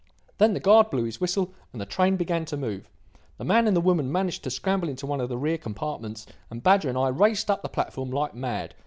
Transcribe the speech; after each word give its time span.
Then 0.39 0.55
the 0.55 0.59
guard 0.59 0.89
blew 0.89 1.03
his 1.03 1.21
whistle 1.21 1.53
and 1.71 1.79
the 1.79 1.85
train 1.85 2.15
began 2.17 2.43
to 2.45 2.57
move. 2.57 2.89
The 3.37 3.43
man 3.43 3.67
and 3.67 3.77
the 3.77 3.81
woman 3.81 4.11
managed 4.11 4.43
to 4.45 4.49
scramble 4.49 4.89
into 4.89 5.05
one 5.05 5.21
of 5.21 5.29
the 5.29 5.37
rear 5.37 5.59
compartments 5.59 6.25
and 6.49 6.63
Badger 6.63 6.89
and 6.89 6.97
I 6.97 7.09
raced 7.09 7.51
up 7.51 7.61
the 7.61 7.69
platform 7.69 8.09
like 8.09 8.33
mad. 8.33 8.73